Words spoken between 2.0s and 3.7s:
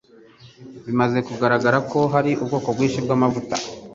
hari ubwoko byinshi bw'amavuta